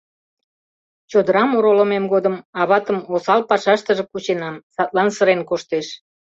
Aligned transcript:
—Чодырам 1.11 1.49
оролымем 1.57 2.05
годым 2.13 2.35
аватым 2.61 2.99
осал 3.13 3.41
пашаштыже 3.49 4.03
кученам, 4.11 4.55
садлан 4.75 5.09
сырен 5.15 5.41
коштеш. 5.49 5.87